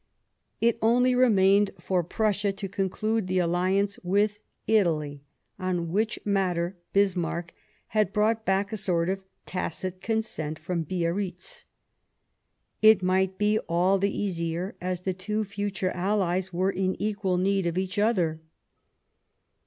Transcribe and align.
It 0.59 0.79
only 0.81 1.13
remained 1.13 1.69
for 1.79 2.03
Prussia 2.03 2.51
to 2.51 2.67
conclude 2.67 3.27
the 3.27 3.37
Alliance 3.37 3.99
with 4.01 4.39
Italy, 4.65 5.21
on 5.59 5.91
which 5.91 6.17
matter 6.25 6.75
Bismarck 6.91 7.53
had 7.89 8.11
brought 8.11 8.43
back 8.43 8.71
a 8.73 8.77
sort 8.77 9.11
of 9.11 9.23
tacit 9.45 10.01
consent 10.01 10.57
The 10.57 10.61
Italo 10.63 10.65
from 10.65 10.83
Biarritz. 10.85 11.65
It 12.81 13.03
might 13.03 13.37
be 13.37 13.59
all 13.69 13.99
the 13.99 14.09
easier 14.17 14.75
Alliance. 14.81 15.01
^.s 15.01 15.03
the 15.03 15.13
two 15.13 15.43
future 15.43 15.91
Allies 15.91 16.51
were 16.51 16.71
in 16.71 16.99
equal 16.99 17.37
need 17.37 17.67
of 17.67 17.77
each 17.77 17.99
other. 17.99 18.41